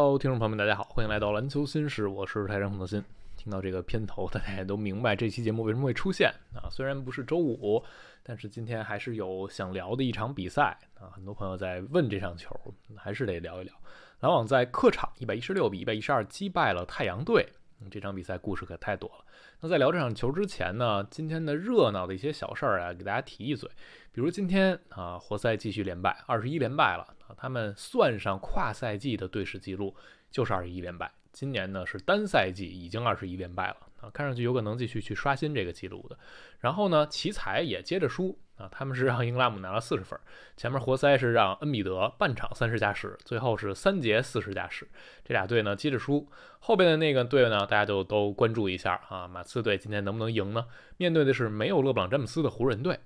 [0.00, 3.02] Hello，听众朋友们，大家好，欢迎来到篮球新事，我是泰山孔德新。
[3.36, 6.70] 听到这个片头，大家也都明白这期节目为什么会出现啊。
[6.70, 7.82] 虽然不是周五，
[8.22, 11.10] 但是今天还是有想聊的一场比赛啊。
[11.12, 12.48] 很多朋友在问这场球，
[12.96, 13.74] 还是得聊一聊。
[14.20, 17.48] 篮网在客场一百一十六比一百一十二击败了太阳队，
[17.90, 19.24] 这场比赛故事可太多了。
[19.60, 23.68] 那在聊这场球之前呢，今天的热闹的一些小事儿啊，给大家提一嘴。
[24.12, 27.14] 比如今天啊，活塞继续连败，二十一连败了。
[27.36, 29.94] 他们算上跨赛季的队史记录，
[30.30, 31.12] 就是二十一连败。
[31.32, 36.18] 今年呢是单赛季已经二十一连败了啊，看上去有可能继续去刷新这个记录的。
[36.60, 40.18] 然后呢，奇才也接着输啊，他们是让英格拉姆拿了四十分，
[40.56, 44.88] 前面活塞是让恩比德半场三十加十，最后是三节四十加十，
[45.24, 46.28] 这俩队呢接着输。
[46.60, 50.66] 后边的那个队呢，大家就都关注一下啊，马刺队今天能不能赢呢？
[50.96, 52.98] 面对的是没有勒布朗詹姆斯的湖人队。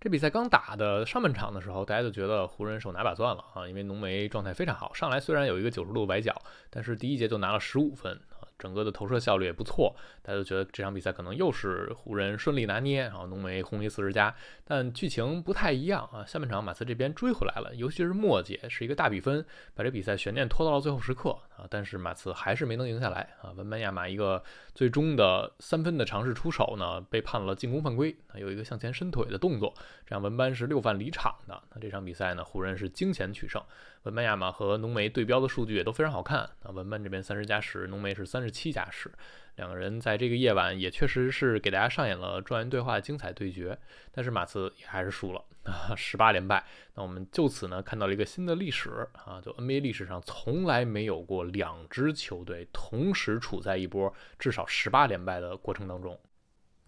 [0.00, 6.34] 这比赛刚打的上半场的时候，大家就觉得湖人手拿把攥了啊，因为浓眉状态非常好，上来虽然有一个九十度崴脚，
[6.70, 8.18] 但是第一节就拿了十五分。
[8.60, 14.32] 整个的投射效率也不错，大家都觉得这场比赛可能又是湖人顺利拿捏，然后浓眉轰一四十加。
[14.64, 19.44] 但剧情不太一样啊，下半场马刺这边追回来了，尤其是末节是一个大比分，
[19.74, 21.66] 把这比赛悬念拖到了最后时刻啊。
[21.70, 23.50] 但是马刺还是没能赢下来啊。
[23.52, 24.42] 文班亚马一个
[24.74, 29.74] 最终的三分的尝试出手呢，被判了进攻犯规，有一个向前伸腿的动作，
[30.06, 31.62] 这样文班是六犯离场的。
[31.74, 33.62] 那这场比赛呢，湖人是惊险取胜。
[34.04, 38.50] 文班亚马和浓眉对标的数据也都非常好看啊，文班这边三十加十，浓眉是三十。
[38.50, 39.10] 七加十，
[39.56, 43.78] 两个人在这个夜晚也确实是给大家上演了状元对话的精彩对决，
[44.10, 46.64] 但是马刺也还是输了啊，十八连败。
[46.94, 56.18] 那我们就此呢看到了一个新的历史啊，就 NBA 历史上从来没有过两支球队同时处在一波至少十八连败的过程当中。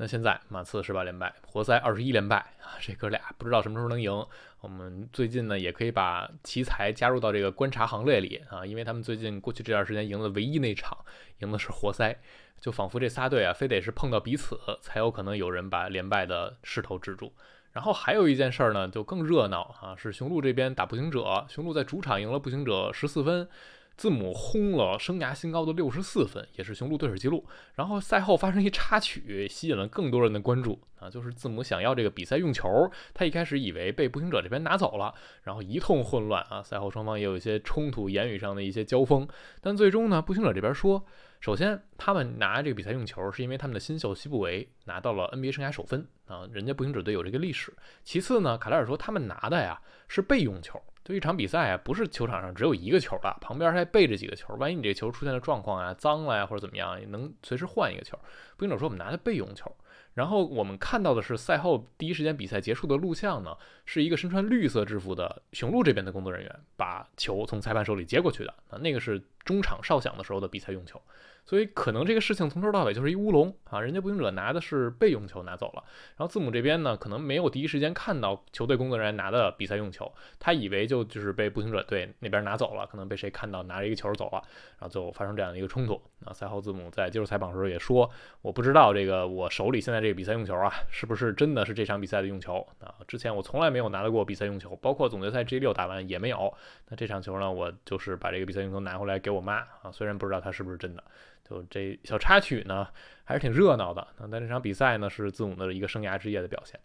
[0.02, 4.12] 那现在马刺十八连败，活塞二十一连败啊，这哥俩不知道什么时候能赢。
[4.60, 10.98] 我们最近呢也可以把奇才加入到这个观察行列里啊，因为他们最近过去这段时间赢的唯一那场
[11.38, 12.18] 赢的是活塞，
[12.60, 17.32] 就仿佛这仨队啊非得是碰到彼此才有可能有人把连败的势头止住。
[17.70, 23.48] 然后还有一件事儿呢就更热闹啊，是雄鹿这边打步行者，雄鹿在主场赢了步行者十四分。
[23.96, 27.44] 字母轰了生涯新高的六十四分，也是雄鹿队史纪录。
[27.74, 36.62] 然后赛后发生一插曲，吸引了更多人的关注啊，就是字母想要这个比赛用球，他一开始以为被步行者这边拿走了，然后一通混乱啊。
[36.62, 39.28] 赛后双方也有一些冲突，言语上的一些交锋。
[39.60, 41.04] 但最终呢，步行者这边说，
[41.40, 47.72] 首先他们拿这个比赛用球是因为他们的新秀西布维拿到了 NBA 生涯首分啊，人家步行者队有这个历史。
[48.02, 50.80] 其次呢，卡莱尔说他们拿的呀是备用球。
[51.04, 58.18] 就一场比赛啊，不是球场上只有一个球的，旁边还备着几个球，万一你这球出现了状况啊，脏了呀或者怎么样，也能随时换一个球。
[58.56, 59.74] 步行者说我们拿的备用球。
[60.14, 71.00] 然后我们看到的是赛后第一时间比赛结束的录像呢，是一个身穿绿色制服的雄鹿这边的工作人员把球从裁判手里接过去的啊，那个是中场哨响的时候的比赛用球。
[71.44, 75.82] 所以可能这个事情从头到尾就是一乌龙啊，人家步行者拿的是备用球拿走了，
[76.16, 84.42] 然后字母这边呢可能没有第一时间看到球队工作人员拿的比赛用球，他以为就就是被步行者队那边拿走了，可能被谁看到拿着一个球走了，
[84.78, 86.00] 然后就发生这样的一个冲突。
[86.24, 88.08] 啊，赛后字母在接受采访的时候也说，
[88.42, 92.94] 我不知道这个我手里现在这个比赛用球啊，是不是真的是这场比赛的用球啊？
[93.12, 96.50] 之前我从来没有拿到过比赛用球，包括总决赛 G 六打完也没有。
[96.88, 101.04] 那这场球呢，我就是把这个比赛用球拿回来给我妈啊，虽然不知道它是不是真的。
[101.46, 102.88] 就这小插曲呢，
[103.24, 104.08] 还是挺热闹的。
[104.18, 106.80] 那但这场比赛呢，是字母的一个生涯之夜的表现。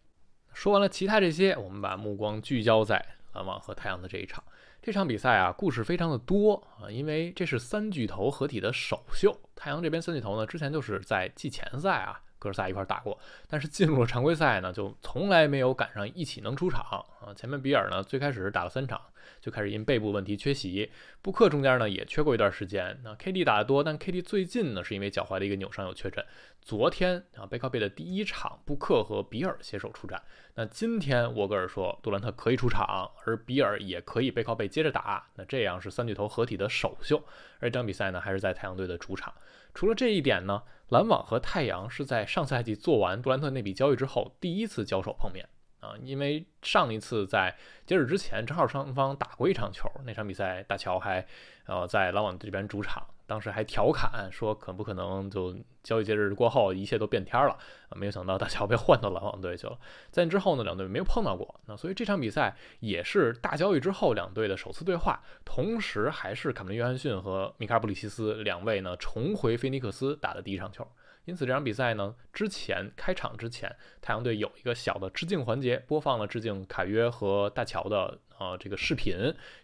[0.52, 3.02] 说完了其他这些，我们把目光聚焦在
[3.32, 4.44] 篮网和太阳的这一场。
[4.82, 9.34] 这场比赛啊，故事非常的多啊，因为这是三巨头合体的首秀。
[9.56, 12.20] 太阳这边三巨头呢，之前就是在季前赛啊。
[12.40, 13.18] 哥仨一块打过，
[13.48, 17.34] 但是进入了常规赛呢，就从来没有赶上一起能出场啊。
[17.36, 19.02] 前面比尔呢，最开始是打了三场，
[19.40, 20.92] 就开始因背部问题缺席。
[21.22, 23.00] 布克中间呢也缺过一段时间。
[23.04, 26.26] 那 KD 打得多，但 KD 最近呢是因为脚踝的一个扭伤有确诊。
[26.62, 30.22] 昨天啊，背靠背的第一场，布克和比尔携手出战。
[30.56, 35.28] 那今天沃格尔说杜兰特可以出场，而比尔也可以背靠背接着打。
[35.36, 37.24] 那这样是三巨头合体的首秀，
[37.60, 39.34] 而这场比赛呢还是在太阳队的主场。
[39.74, 45.48] 除了这一点呢，篮网和太阳是在上赛季做完杜兰特那笔交易之后第一次交手碰面
[45.80, 51.26] 啊，因为上一次在截止之前正好双方打过一场球，那场比赛大乔还
[51.66, 53.06] 呃在篮网这边主场。
[53.28, 55.54] 当时还调侃说，可不可能就
[55.84, 57.52] 交易截止过后，一切都变天了
[57.90, 57.92] 啊？
[57.94, 59.78] 没有想到大乔被换到篮网队去了。
[60.10, 61.60] 在之后呢，两队没有碰到过。
[61.66, 70.88] 那所以这场比赛也是大交易之后两队的首次对话，同时还是卡梅伦·约翰逊和米卡·布里奇斯两位呢重回菲尼克斯打的第一场球。
[71.28, 73.70] 因此这场比赛呢，之前开场之前，
[74.02, 79.14] 太阳队有一个小的致敬环节，播放了致敬凯约和大乔的啊，这个视频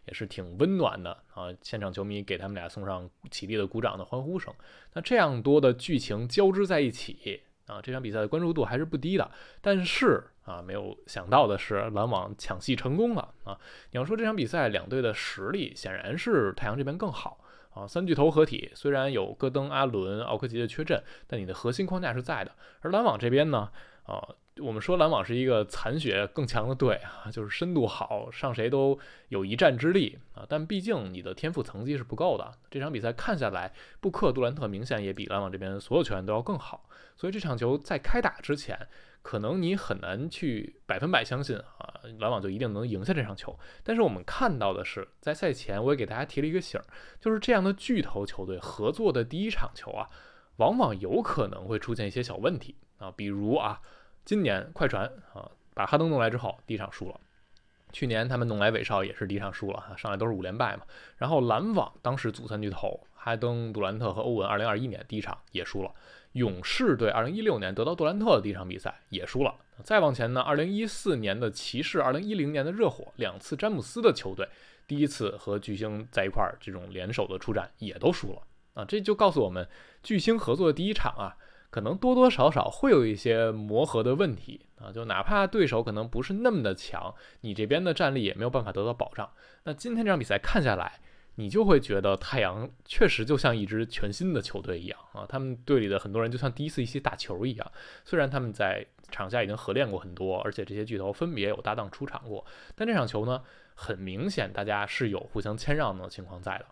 [0.06, 4.54] 也是挺温暖的啊，现场球迷给他们俩送上起立的鼓掌的欢呼声。
[4.94, 9.32] 那这样多的剧情交织在一起啊，这场比赛的关注度还是不低的。
[9.62, 13.58] 但是啊，没有想到的是，篮网抢戏成功了啊！
[13.92, 17.40] 你要说这场比赛两队的实力，显然是太阳这边更好
[17.74, 17.88] 啊。
[17.88, 22.52] 三巨头合体，虽然有戈登、阿伦、奥科吉的缺阵，但你的核心框架是在的。
[22.82, 23.70] 而篮网这边呢，
[24.06, 24.36] 啊。
[24.62, 29.00] 我们说篮网是一个残血更强的队啊，就是深度好，上谁都
[29.30, 30.46] 有一战之力啊。
[30.48, 32.54] 但毕竟你的天赋层级是不够的。
[32.70, 36.88] 这场比赛看下来，布克、杜兰特明显也比篮网这边所有球员都要更好。
[37.18, 38.78] 所以这场球在开打之前，
[39.24, 43.58] 可能你很难去百分百相信啊，篮网就一定能赢下这场球。
[43.84, 46.86] 但是我们看到的是，在赛前我也给大家提了一个醒儿，
[47.20, 50.08] 就是这样的巨头球队合作的第一场球啊，
[50.58, 53.82] 往往有可能会出现一些小问题啊，比如啊。
[54.26, 55.04] 今年快船
[55.34, 57.20] 啊，把哈登弄来之后，第一场输了。
[57.92, 60.84] 去年他们弄来韦少也是第一场输了，上来都是五连败嘛。
[61.18, 65.92] 然后篮网当时组三巨头，哈登、杜兰特和欧文，二零二一年第一场也输了。
[66.34, 69.56] 勇士队二零一六年得到杜兰特的第一场比赛也输了。
[69.84, 74.48] 再往前呢，二零一四年的骑士，二零一零年的热火，两次詹姆斯的球队
[74.86, 78.42] 第一次和巨星在一块儿这种联手的出战也都输了
[78.76, 78.86] 啊。
[78.86, 79.68] 这就告诉我们，
[80.04, 81.36] 巨星合作的第一场啊。
[81.70, 89.28] 可能多多少少会有一些磨合的问题啊，就哪怕对手可能不是那么的强，你这边的战力也没有办法得到保障。
[89.64, 91.02] 那今天这场比赛看下来，
[91.36, 97.72] 你就会觉得太阳确实就像一支全新的球队一样啊，他们队里的很多人就像第一次一起打球一样。
[98.06, 102.46] 虽然他们在场下已经合练过很多，而且这些巨头分别有搭档出场过，
[102.76, 103.42] 但这场球呢，
[103.74, 106.66] 很明显大家是有互相谦让的情况在的。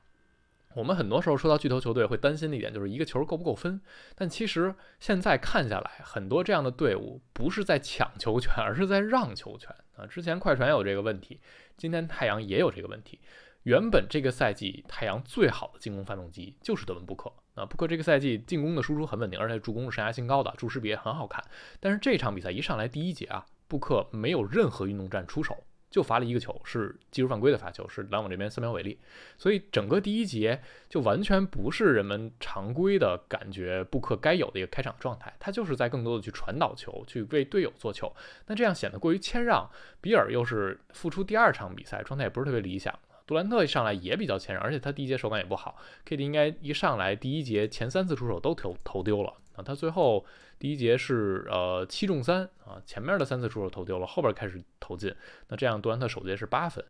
[0.73, 3.81] 我们很多时候说到巨头球队会担心的一点就是一个球够不够分，
[4.15, 10.05] 但其实现在看下来，很多这样的队伍不是在抢球权，而是在让球权啊。
[10.05, 11.41] 之前快船有这个问题，
[11.75, 13.19] 今天太阳也有这个问题。
[13.63, 21.43] 原本这个赛季太阳最好的进攻发动机就是德文布克啊，布克这个赛季进攻的输出很稳定，而且助攻是生涯新高的，注释比也很好看。
[21.79, 25.63] 但是这场比赛一上来第一节啊，布克没有任何运动战出手。
[25.91, 28.97] 就罚了一个球，是技术犯规的罚球，是篮网这边三秒违例，
[29.37, 38.15] 所以整个第一节就完全不是人们常规的感觉，布克该有的一个开场状态，他就是在更多的去传导球，去为队友做球，
[38.47, 39.69] 那这样显得过于谦让。
[39.99, 42.97] 比尔又是复出第二场比赛，状态也不是特别理想。
[43.25, 45.77] 杜兰特一上来也比较谦让，而且他第一节手感也不好。
[46.07, 50.25] KD 应该一上来第一节前三次出手都投投丢了啊，他最后
[50.59, 55.13] 第一节是呃七中三啊，前面的三次出手投丢了，后边开始投进。
[55.47, 56.83] 那这样杜兰特首节是八分。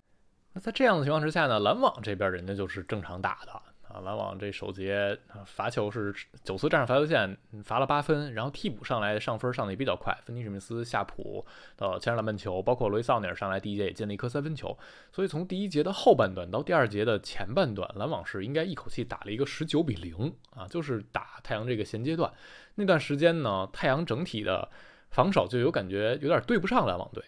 [0.53, 3.61] 那在这样的情况之下呢，篮网这边人家就是正常打的。
[3.91, 11.45] 啊，篮网这首节罚球是九次站上罚球线，罚了八分，然后替补上来上分上的也比较快，芬尼史密斯、夏普
[11.75, 14.77] 的前场篮板球，包括罗伊·萨尼尔上来第一节也进了一颗三分球，
[15.11, 22.31] 所以从第一节的后半段到第二节的前半段，篮网是应该一口气打了一个十九比零啊，就是打太阳这个衔接段。
[22.75, 24.69] 那段时间呢，太阳整体的
[25.09, 27.21] 防守就有感觉有点对不上篮网队，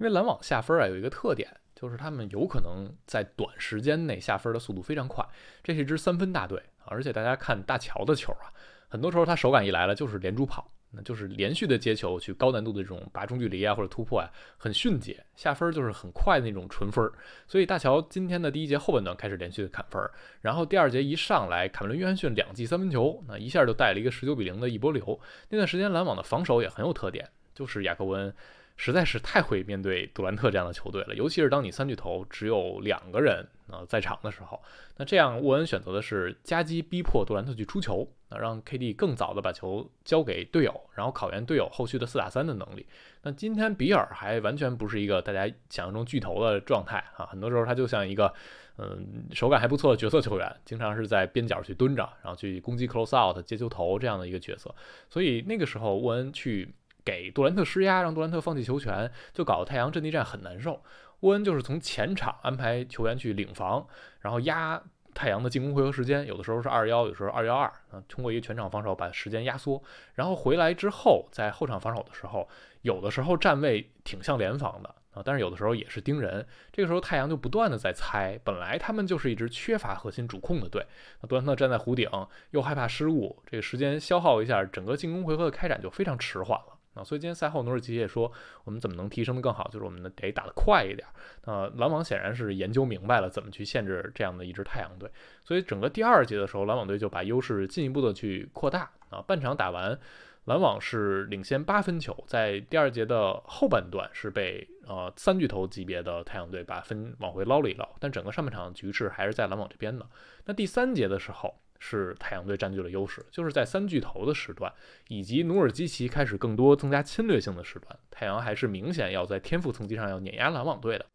[0.00, 1.48] 因为篮网下分啊有一个特点。
[1.72, 5.26] 就是他们有可能在短时间内下分的速度非常快，
[5.62, 8.52] 这是一支三分大队而且大家看大乔的球啊，
[8.86, 17.10] 很多时候他手感一来了就是连珠跑，那就是连续的接球去高难度的这种拔中距离啊或者突破啊，很迅捷，下分就是很快的那种纯分。
[17.48, 20.02] 所以大乔今天的第一节后半段开始连续的砍分，
[20.42, 25.18] 然后第二节一上来，卡梅伦·约翰逊两记三分球，那一下就带了一个十九比零的一波流。
[25.48, 28.34] 那段时间篮网的防守也很有特点，就是雅各文。
[28.82, 34.58] 实在是太会面对杜兰特这样的球队了，尤其是当你三巨头只有两个人啊在场的时候，
[34.96, 42.86] 那这样沃恩选择的是夹击逼迫杜兰特去出球，那让 KD 更早的把球交给队友，然后考验队友后续的四打三的能力。
[43.20, 48.32] 那今天比尔还完全不是一个大家想象中巨头的状态啊，很多时候他就像一个
[48.78, 54.74] 嗯手感还不错的角色球员，经常是在边角去蹲着，然后去攻击 close out 接球投这样的一个角色。
[55.10, 56.72] 所以那个时候沃恩去。
[57.04, 60.82] 给杜兰特施压，让杜兰特放弃球权，就搞得太阳阵地战很难受。
[61.20, 63.86] 沃恩就是从前场安排球员去领防，
[64.20, 69.82] 然后压太阳的进攻回合时间，有的时候是二幺，有时候二幺二啊，通过一个全场防守把时间压缩。
[70.14, 72.48] 然后回来之后，在后场防守的时候，
[72.82, 76.46] 有的时候站位挺像联防的啊，但是有的时候也是盯人。
[76.72, 80.86] 这个时候太阳就不断的在猜，本来他们就是一支缺乏核心主控的队，
[81.20, 82.08] 那杜兰特站在弧顶
[82.52, 86.78] 又害怕失误，这个时间消耗一下，整个进攻回合的开展就非常迟缓了。
[87.04, 88.30] 所以今天赛后，努尔基奇也说，
[88.64, 89.68] 我们怎么能提升的更好？
[89.68, 91.06] 就是我们得打得快一点。
[91.44, 95.10] 呃，篮网显然是研究明白了怎么去限制这样的一支太阳队，
[95.44, 98.90] 所以整个第二节的时候，篮网队就把优势进一步的去扩大。
[99.10, 99.98] 啊，半场打完，
[100.44, 110.06] 篮网是领先八分球，在第二节的后半段是被呃三巨头级别的太阳队把分往回捞了一捞，但整个上半场局势还是在篮网这边的。
[110.44, 114.72] 那第三节的时候是太阳队占据了优势，就是在三巨头的时段
[115.08, 121.06] 以及努尔基奇开始更多增加侵略性的时段，太阳还是明显要在天赋层级上要碾压篮网队的。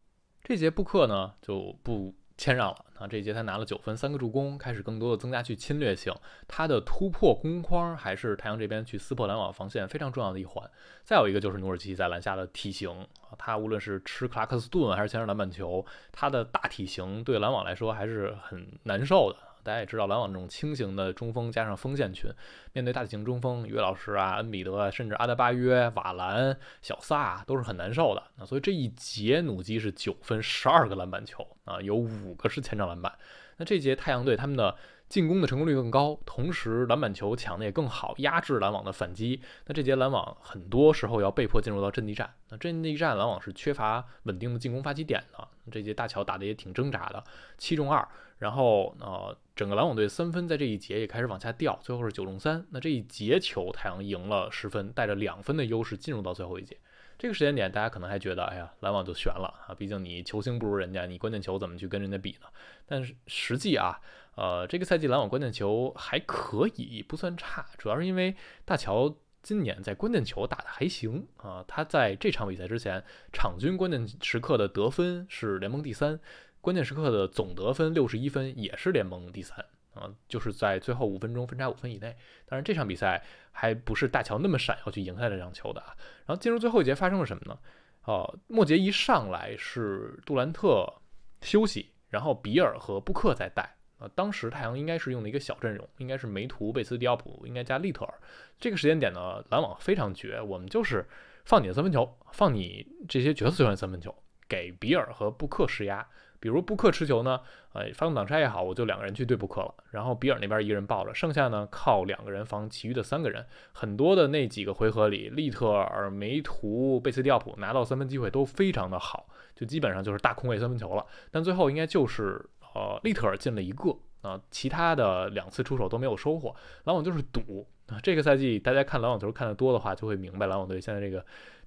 [0.44, 2.14] 这节布克呢就不。
[2.38, 3.08] 谦让了啊！
[3.08, 6.14] 这一节他拿了九分，三个助攻，开始更多的增加去侵略性。
[6.50, 10.70] 他的突破攻框还是太阳这边去撕破篮网防线非常重要的一环。
[11.02, 13.08] 再有一个就是努尔基奇在篮下的体型，
[13.38, 19.40] 他无论是吃克拉克斯顿还是牵制篮板球，他的大体型对篮网来说还是很难受的。
[19.66, 22.30] 大家也知道，篮网这种轻型的中锋加上锋线群，
[22.72, 28.22] 面对大体型中锋约老师啊、恩比德啊，甚至阿德巴约、瓦兰、小萨都是很难受的。
[28.38, 33.12] 那所以这一节努基是九分十二个篮板球啊，有五个是前场篮板。
[33.58, 34.76] 那这节太阳队他们的
[35.08, 39.40] 进攻的成功率更高，同时篮板球抢的也更好，压制篮网的反击。
[39.68, 42.34] 那这节篮网很多时候要被迫进入到阵地战。
[42.50, 45.48] 那阵地战篮网是缺乏稳定的进攻发起点的。
[45.72, 47.24] 这节大乔打的也挺挣扎的，
[47.58, 48.08] 七中二。
[48.40, 52.66] 然后呃，整个篮网队三分在这一节也开始往下掉，最后是九中三。
[52.72, 56.78] 那这一节球太阳赢了十分，带着两分的优势进入到最后一节。
[57.18, 59.74] 这个时间点，大家可能还觉得，哎呀，篮网就悬了啊！
[59.74, 62.48] 毕竟你球星不如人家，你关键球怎么去跟人家比呢？
[62.86, 64.00] 但是实际啊，
[64.36, 71.64] 呃，这个赛季篮网关键球还可以，不算差，主要是因为大乔今年在关键球打得还行啊。
[71.68, 76.20] 他在这场比赛之前，场均关键时刻的得分是联盟第三。
[76.60, 79.64] 关键时刻的总得分六十一分，也是联盟第三
[79.96, 82.16] 啊，就是在最后五分钟分差五分以内。
[82.46, 85.96] 当然这场比赛还不是大乔那么闪要去赢下这场球的啊。
[86.26, 87.58] 然后进入最后一节发生了什么呢？
[88.04, 91.02] 哦，末节一上来是杜兰特
[91.42, 94.08] 休息，然后比尔和布克在带啊。
[94.14, 98.14] 当时太阳应该是用的一个小阵容，应该是梅图、贝斯、迪奥普，应该加利特尔。
[98.60, 101.04] 这个时间点呢，篮网非常绝，我们就是
[101.46, 104.14] 放你的三分球，放你这些角色球员三分球，
[104.48, 106.08] 给比尔和布克施压。
[106.46, 107.42] 比如布克持球呢，
[107.74, 113.44] 呃，发动挡拆也好，我就两个人去对布克了，然后比尔那边一个人抱着，剩下呢靠两个人防其余的三个人。
[113.74, 121.04] 很多的那几个回合里，利特尔、梅图、贝斯蒂奥普拿到三分机会都非常的好，就基本上就是大空位三分球了。
[121.32, 122.40] 但最后应该就是
[122.76, 123.90] 呃利特尔进了一个
[124.22, 126.56] 啊，其他的两次出手都没有收获。
[126.84, 131.26] 篮网就是赌啊，这个赛季大家看篮网球看的多的话，就会明白篮网队现在这个。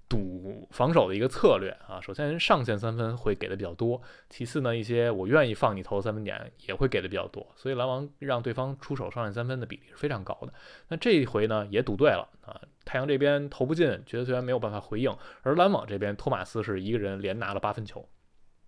[0.08, 4.00] 赌防守的一个策略啊，首先上线三分会给的比较多，
[4.30, 10.52] 其次呢，一些我愿意放你投三分点也会给的比较多，所以篮网让对方出手上线三分的比例是非常高的。
[10.88, 18.08] 那这一回呢，也赌对了啊，太阳这边投不进，角色球员没有办法回应，而篮网这边托马斯是一个人连拿了八分球，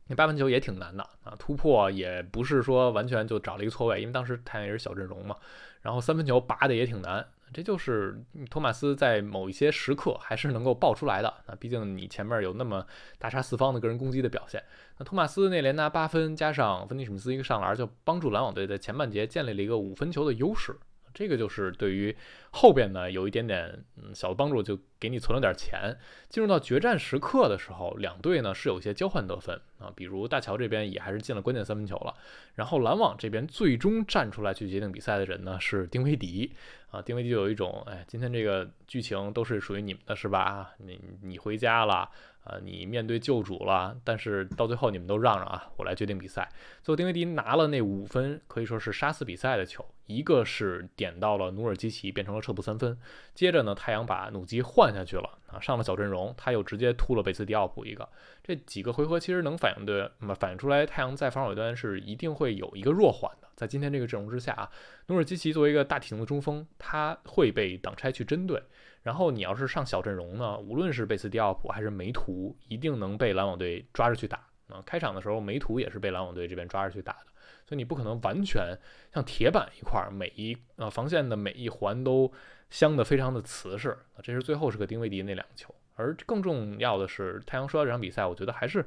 [0.08, 5.36] 那八分球也挺难的啊，突破也不是说完全就找了一个错位，因为当时太阳也是小阵容嘛，
[5.80, 7.26] 然后三分球拔的也挺难。
[7.52, 11.32] 这就是托马斯在某一些时刻还是能够爆出来的。
[11.46, 12.86] 那毕竟你前面有那么
[13.18, 14.62] 大杀四方的个人攻击的表现。
[14.98, 20.76] 那托马斯那连拿八分，加上芬尼史密斯一个上篮，就帮助篮网队在前半节建立了一个五分球的优势。
[21.12, 22.16] 这个就是对于
[22.52, 25.96] 后边呢有一点点嗯小的帮助，就给你存了点钱。
[26.28, 32.14] 进入到决战时刻的时候，两队呢是有一些交换得分啊，比如大乔这边也还是进了关键三分球了。
[32.54, 36.52] 然后篮网这边最终站出来去决定比赛的人呢是丁威迪。
[36.90, 40.72] 啊，丁威迪有一种，哎，今天这个剧情都是属于你们的，是吧？
[40.78, 42.10] 你你回家了，
[42.42, 46.50] 啊，你面对救主了，但是到最后你们都让让啊，我来决定比赛。
[46.82, 52.96] 最后丁威迪拿了那五分，可以说是杀死比赛的球，一个是点到了努尔基奇，变成了撤步三分。
[53.34, 58.08] 接着呢，太阳把努基换下去了，啊，上了小阵容，他又直接突了贝斯迪奥普一个。
[58.42, 63.48] 这几个回合其实能反映的，那么反映出来，太阳在防守端是一定会有一个弱缓的。
[63.54, 64.70] 在今天这个阵容之下啊，
[65.06, 68.62] 努尔基奇作为一个大体型的中锋，他会被挡拆去针对。
[69.02, 74.82] 然后你要是上小阵容呢，无论是贝斯蒂奥普还是梅图，一定能被篮网队抓着去打啊。
[74.84, 77.26] 开场的时候，梅图也是被篮网队这边抓着去打的，
[77.70, 78.76] 所以你不可能完全
[79.14, 82.28] 像铁板一块儿，每一呃防线的每一环都
[82.68, 84.18] 镶得非常的瓷实啊。
[84.20, 88.84] 这是最后是个丁威迪那两个球，而更重要的是，太阳输掉这场比赛，我觉得还是。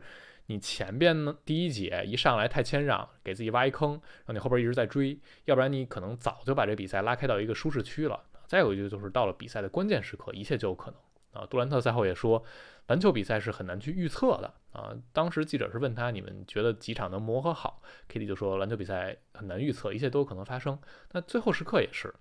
[0.48, 3.92] 你前边呢，第一节一上来太谦让，给自己挖一坑，
[4.26, 8.22] 让你后边一直在追，要不然你可能早就把这比赛拉开到一个舒适区了。
[8.46, 11.48] 再有一个就是到了比赛的关键时刻，一切就有可能啊。
[11.50, 12.44] 杜兰特赛后也说，
[12.88, 14.94] 篮球比赛是很难去预测的啊。
[15.12, 20.78] 当时记者是问他，你们觉得几场能磨合好？KD 就说，篮球比赛很难预测，一切都有可能发生。
[21.12, 22.14] 那最后时刻也是，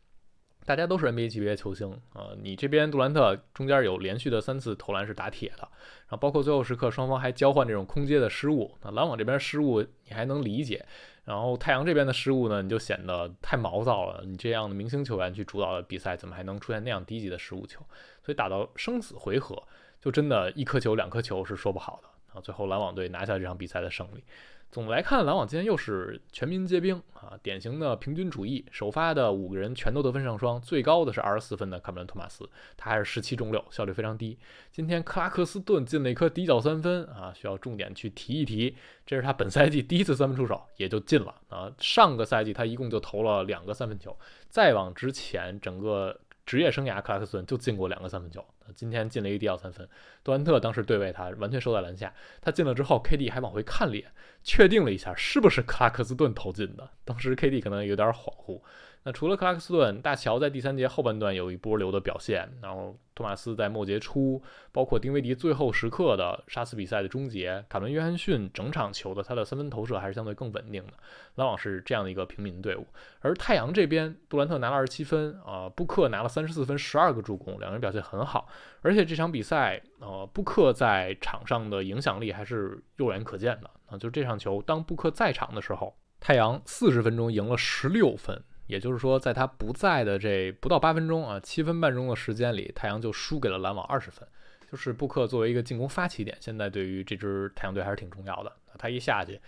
[0.65, 10.87] 大家都是 NBA 级别球星啊，你这边杜兰特中间有连续的三次投篮是打铁的，然后包括最后时刻双方还交换这种空接的失误，那篮网这边失误你还能理解，
[11.25, 14.23] 然后太阳这边的失误呢，你就显得太毛躁了。
[14.25, 17.81] 你这样的明星球员去主导的比赛，怎么还能出现那样低级的失误球？
[18.25, 19.61] 所以打到生死回合，
[20.03, 22.43] 就真的一颗球两颗球是说不好的啊。
[22.43, 24.23] 最后篮网队拿下这场比赛的胜利。
[24.71, 28.65] 总的来看，篮网今天又是全民皆兵啊，典型的平均主义。
[28.71, 34.39] 首发的五个人全都得分上双，最高的是二十四分的卡梅伦·托马斯，他还是十七中六，效率非常低。
[34.71, 41.71] 今天克拉克斯顿进了一颗底角三分啊，需要重点去提一提，这是他本赛季第一次三分出手，也就进了啊。
[41.79, 44.19] 上个赛季他一共就投了两个三分球，
[44.49, 46.19] 再往之前整个。
[46.45, 48.45] 职业生涯，克拉克斯顿就进过两个三分球。
[48.75, 49.89] 今天进了一个第二三分，
[50.23, 52.13] 杜兰特当时对位他，完全收在篮下。
[52.41, 54.11] 他进了之后，KD 还往回看了一眼，
[54.43, 56.89] 确定了一下是不是克拉克斯顿投进的。
[57.05, 58.61] 当时 KD 可能有点恍惚。
[59.05, 64.41] 那除了克拉克斯顿，大乔在第三节后半段有一波流的表现，然后托马斯在末节初，
[64.71, 70.93] 包括丁威迪最后时刻的杀死比赛的终结，卡伦约翰逊整场球的他的三分投射还是相对更稳定的。
[71.35, 72.87] 篮网是这样的一个平民队伍，
[73.21, 78.47] 而太阳这边，杜兰特拿了二十七分，啊，布克拿了三十四分，十二个助攻，两个人表现很好，
[78.83, 88.41] 而且这场比赛，呃，布克在场上的影响力还是肉眼可见的啊，就这场球，当布克在场的时候，太阳四十分钟赢了十六分。
[88.67, 94.27] 也就是说，在他不在的这不到八分钟啊，七分半钟的时间里，太阳就输给了篮网二十分。
[94.71, 98.53] 就是布克作为一个进攻发起点，现在对于这支太阳队还是挺重要的。
[98.79, 99.41] 他一下去，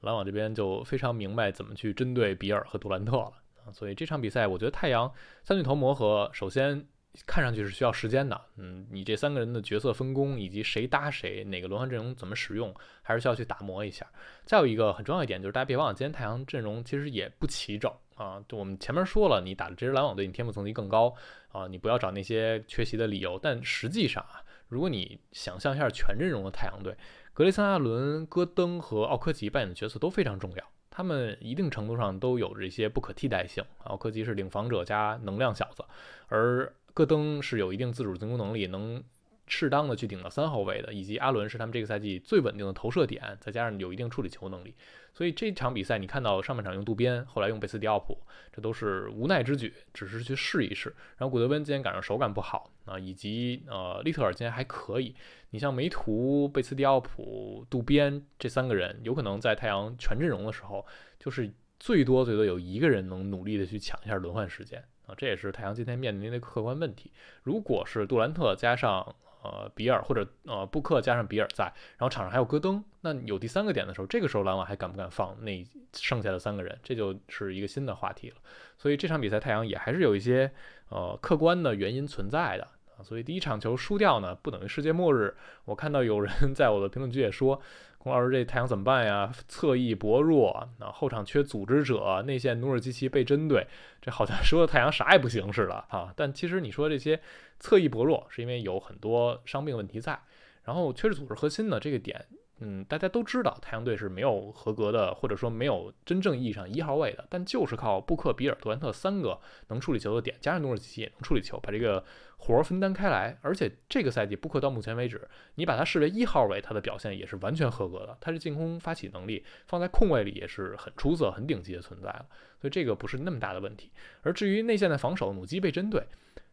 [0.00, 3.32] 篮网这边就非常明白怎么去针对比尔和杜兰特了
[3.64, 3.72] 啊。
[3.72, 5.10] 所以这场比赛，我觉得太阳
[5.44, 6.86] 三巨头磨合，首先。
[7.26, 14.06] 看上去是需要时间的，嗯，你这三个人的角色分工以及谁搭谁，哪个轮换阵容怎么使用，还是需要去打磨一下。
[14.44, 18.42] 再有一个很重要一点就是，大家别忘了，今天太阳阵容其实也不齐整啊。
[18.48, 21.14] 就我们前面说了，你打的这支篮网队，你天赋层级更高
[21.48, 23.38] 啊，你不要找那些缺席的理由。
[23.40, 26.96] 但实际上啊，如果你想象一下全阵容的太阳队，
[27.32, 33.62] 格雷森·阿伦、戈登和奥科吉扮演的角色都非常重要，他们一定程度上都有着一些不可替代性。
[33.84, 35.84] 奥科吉是领防者加能量小子，
[36.28, 39.04] 而戈登是有一定自主进攻能力，能
[39.46, 44.74] 适当的去顶到三号位的，以及阿伦是他们这个赛季最稳定的投射点，再加上有一定处理球能力，
[45.14, 48.18] 所以这场比赛你看到上半场用渡边，后来用贝斯迪奥普，
[48.52, 50.94] 这都是无奈之举，只是去试一试。
[51.16, 55.14] 然后古德温今天赶上手感不好啊，以及呃利特尔今天还可以。
[55.50, 60.84] 你像梅图、贝斯迪奥普、渡边这三个人，有可能在太阳全阵容的时候，
[61.18, 64.82] 就是最多最多有一个人能努力的去抢一下轮换时间。
[65.06, 67.12] 啊，这也是太阳今天面临的客观问题。
[67.44, 76.78] 如果是杜兰特加上呃比尔，或者呃布克加上比尔在，然后场上还有戈登，那有第三个点的时候，这个时候篮网还敢不敢放那剩下的三个人？
[76.82, 78.36] 这就是一个新的话题了。
[78.76, 80.50] 所以这场比赛太阳也还是有一些
[80.88, 83.02] 呃客观的原因存在的啊。
[83.02, 85.34] 所以第一场球输掉呢，不等于世界末日。
[85.64, 87.60] 我看到有人 在我的评论区也说。
[88.06, 89.32] 孔老师，这太阳怎么办呀？
[89.48, 93.66] 侧翼薄弱，那后场缺组织者，内线努尔基奇被针对，
[94.00, 96.12] 这好像说的太阳啥也不行似的啊！
[96.14, 97.20] 但其实你说这些
[97.58, 100.20] 侧翼薄弱，是因为有很多伤病问题在，
[100.62, 102.24] 然后缺失组织核心呢这个点。
[102.58, 109.38] 嗯，大家都知道太阳队是没有合格的，或者说没有真正意义上一号位的，但就是靠布克、比尔、杜兰特三个
[109.68, 112.02] 能处理球的点，加上努尔基奇也能处理球，把这个
[112.38, 113.38] 活儿分担开来。
[113.42, 122.24] 而且这个赛季布克到目前为止，你把他视为一号位，他的表现也是完全合格的，他是进攻发起能力放在控卫里也是很出色、很顶级的存在了，
[122.58, 123.90] 所以这个不是那么大的问题。
[124.22, 126.02] 而至于内线的防守，努基被针对，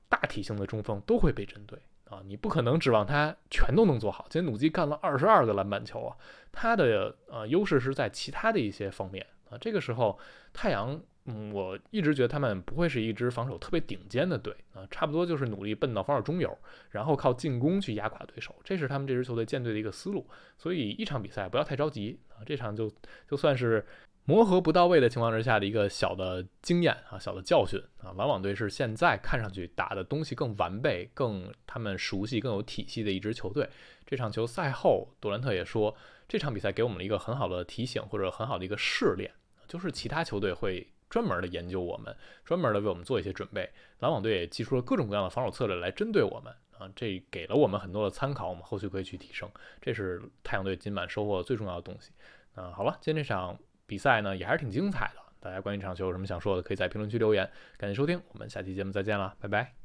[0.10, 1.80] 大体型的中锋都会被针对。
[2.10, 4.26] 啊，你不可能指望他全都能做好。
[4.30, 6.16] 今天努基干了二十二个篮板球啊，
[6.52, 9.58] 他的呃优势是在其他的一些方面啊。
[9.60, 10.20] 这个时候，
[10.54, 16.58] 太阳，嗯，我一直觉得他们不会是一支防守特别顶尖的队啊，差不多就是努力奔到防守中游，
[16.92, 20.28] 然后靠进攻去压垮对手，这是他们这支球队建队的一个思路。
[20.58, 22.92] 所以一场比赛不要太着急啊，这场就
[23.28, 23.86] 就算是。
[24.26, 33.70] 磨合不到位的情况之下的一个小的经验啊，小的教训啊，篮网队是现在看上去打的东西更完备、更他们熟悉、更有体系的一支球队。
[34.06, 35.94] 这场球赛后，杜兰特也说，
[36.26, 39.30] 这场比赛给我们了一个很好的提醒或者很好的一个试炼，
[39.68, 43.70] 就是其他球队会专门的研究我们，专门的为我们做一些准备。
[44.00, 49.52] 篮网队也寄出了各种各样的防守策略来针对我们啊，这给了我们很多的参考，我们后续可以去提升。
[49.82, 52.12] 这是太阳队今晚收获最重要的东西。
[52.56, 53.60] 啊，好了，今天这场。
[53.94, 57.48] 比赛呢也还是挺精彩的，大家关于这场球有什么想说的，可以在评论区留言。
[57.78, 59.83] 感谢收听，我们下期节目再见了，拜拜。